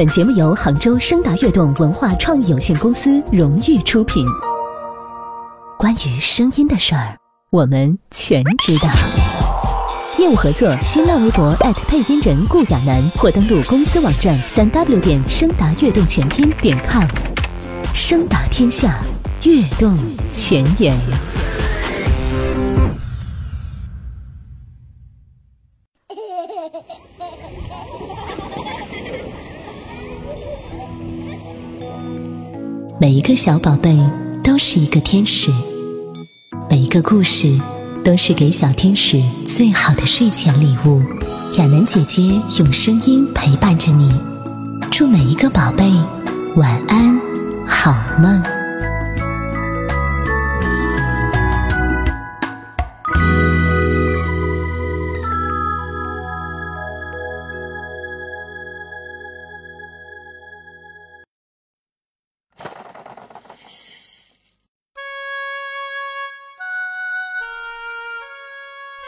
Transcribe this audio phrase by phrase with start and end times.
[0.00, 4.24] 本节目由杭州声达悦动文化创意有限公司荣誉出品。
[5.78, 7.14] 关于声音的事儿，
[7.50, 8.88] 我们全知道。
[10.18, 11.54] 业务合作：新浪微博
[11.86, 17.04] 配音人顾亚楠，或登录公司网站三 w 点声达悦动全拼点 com。
[17.92, 19.00] 声达天下，
[19.42, 19.94] 悦动
[20.30, 20.96] 前沿。
[33.00, 33.98] 每一个小宝贝
[34.44, 35.50] 都是一个天使，
[36.68, 37.58] 每一个故事
[38.04, 41.00] 都是给小天使最好的睡前礼物。
[41.56, 44.12] 亚楠姐姐用声音陪伴着你，
[44.90, 45.90] 祝每一个宝贝
[46.56, 47.18] 晚安，
[47.66, 48.59] 好梦。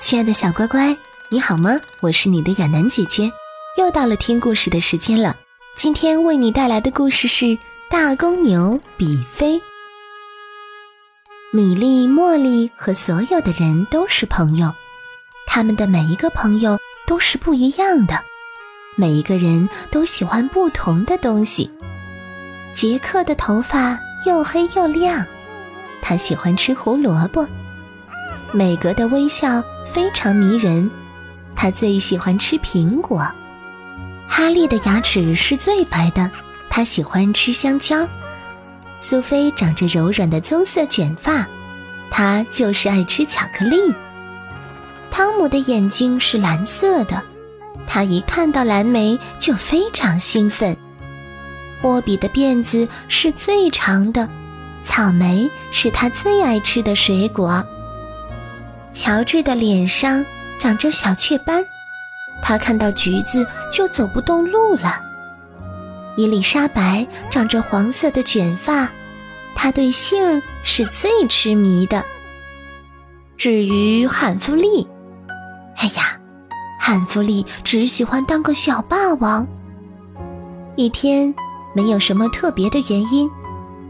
[0.00, 0.96] 亲爱的小乖乖，
[1.28, 1.78] 你好吗？
[2.00, 3.30] 我是你的亚楠姐姐，
[3.76, 5.36] 又到了听故事的时间了。
[5.76, 7.44] 今天为你带来的故事是
[7.90, 9.56] 《大公牛比菲》。
[11.52, 14.72] 米莉、茉莉和所有的人都是朋友，
[15.46, 18.18] 他们的每一个朋友都是不一样的，
[18.96, 21.70] 每一个人都喜欢不同的东西。
[22.72, 25.24] 杰克的头发又黑又亮，
[26.00, 27.46] 他喜欢吃胡萝卜。
[28.52, 30.90] 美格的微笑非常迷人，
[31.54, 33.26] 他最喜欢吃苹果。
[34.26, 36.30] 哈利的牙齿是最白的，
[36.68, 38.06] 他喜欢吃香蕉。
[39.00, 41.46] 苏菲长着柔软的棕色卷发，
[42.10, 43.76] 她就是爱吃巧克力。
[45.10, 47.22] 汤姆的眼睛是蓝色的，
[47.86, 50.76] 他一看到蓝莓就非常兴奋。
[51.80, 54.28] 波比的辫子是最长的，
[54.84, 57.64] 草莓是他最爱吃的水果。
[58.92, 60.24] 乔治的脸上
[60.58, 61.64] 长着小雀斑，
[62.42, 65.00] 他看到橘子就走不动路了。
[66.16, 68.90] 伊丽莎白长着黄色的卷发，
[69.54, 72.04] 她对杏是最痴迷的。
[73.36, 74.86] 至于汉弗利，
[75.76, 76.18] 哎呀，
[76.78, 79.46] 汉弗利只喜欢当个小霸王。
[80.76, 81.32] 一天，
[81.74, 83.30] 没有什么特别的原因，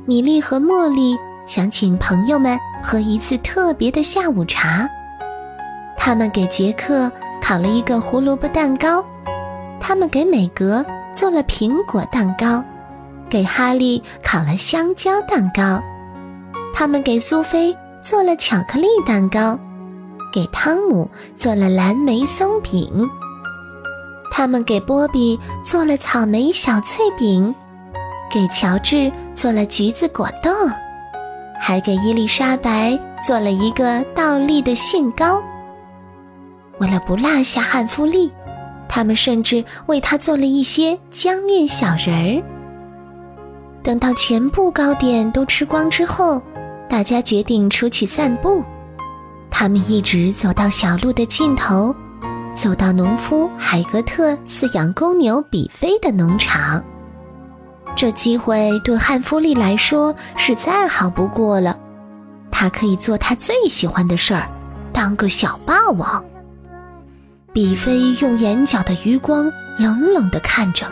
[0.07, 1.17] 米莉和茉莉
[1.47, 2.59] 想请朋友们。
[2.83, 4.89] 和一次特别的下午茶。
[5.97, 7.11] 他们给杰克
[7.43, 9.05] 烤了一个胡萝卜蛋糕，
[9.79, 12.65] 他们给美格做了苹果蛋糕，
[13.29, 15.83] 给哈利烤了香蕉蛋糕，
[16.73, 19.59] 他们给苏菲做了巧克力蛋糕，
[20.33, 23.09] 给汤姆做了蓝莓松饼，
[24.31, 27.55] 他们给波比做了草莓小脆饼，
[28.31, 30.53] 给乔治做了橘子果冻。
[31.61, 35.41] 还给伊丽莎白做了一个倒立的杏糕。
[36.79, 38.33] 为了不落下汉弗利，
[38.89, 42.43] 他们甚至为他做了一些姜面小人儿。
[43.83, 46.41] 等到全部糕点都吃光之后，
[46.89, 48.65] 大家决定出去散步。
[49.51, 51.95] 他们一直走到小路的尽头，
[52.55, 56.83] 走到农夫海格特饲养公牛比菲的农场。
[58.01, 61.79] 这机会对汉弗利来说是再好不过了，
[62.51, 64.49] 他可以做他最喜欢的事儿，
[64.91, 66.25] 当个小霸王。
[67.53, 70.87] 比菲用眼角的余光冷冷地看着，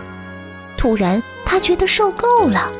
[0.77, 2.71] 突然他觉得受够了。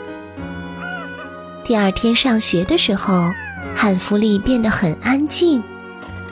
[1.65, 3.33] 第二天上学的时候，
[3.75, 5.63] 汉弗利变得很安静。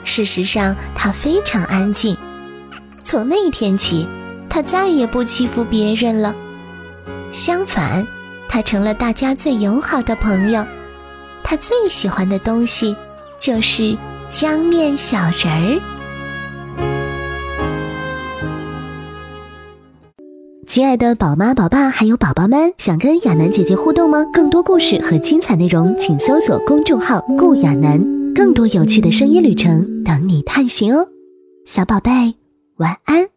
[0.03, 2.15] 事实上，他非常安静。
[3.03, 4.07] 从那天起，
[4.47, 6.35] 他再也不欺负别人了。
[7.31, 8.05] 相反，
[8.49, 10.65] 他成了大家最友好的朋友。
[11.43, 12.95] 他最喜欢的东西
[13.39, 13.97] 就是
[14.29, 15.81] 江面小人儿。
[20.67, 24.25] 亲爱的宝妈、宝爸还有宝宝们，想跟亚楠姐姐互动吗？
[24.33, 27.99] 更多故事和精彩内容，请搜索公众号“顾亚楠”，
[28.35, 31.07] 更多有趣的声音旅程等你探寻哦。
[31.65, 32.35] 小宝贝，
[32.77, 33.27] 晚安。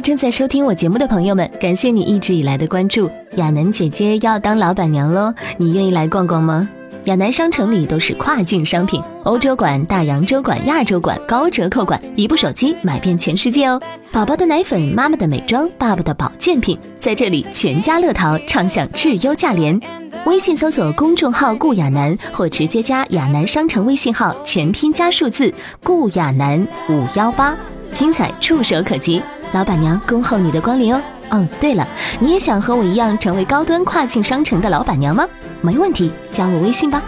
[0.00, 3.10] 正在收听我节目的朋友们，感谢你一直以来的关注。
[3.36, 6.68] 亚楠姐姐要当老板娘喽，你愿意来逛逛吗？
[7.04, 13.80] 亚楠商城里都是跨境商品，欧洲馆、大洋洲馆、亚洲馆高折扣馆，一部手机买遍全世界哦。
[14.10, 19.80] 宝宝的奶粉，妈妈的美妆，爸爸的保健品，在这里全家乐淘畅享质优价廉。
[20.24, 25.54] 微信搜索公众号顾亚楠，或直接加亚楠商城微信号，全拼加数字
[25.84, 27.56] 顾亚楠五幺八，
[27.92, 29.22] 精彩触手可及。
[29.56, 31.00] 老板娘恭候你的光临哦。
[31.30, 31.88] 哦，对了，
[32.20, 35.26] 你也想和我一样成为高端跨境商城的老板娘吗？
[35.62, 37.02] 没问题，加我微信吧。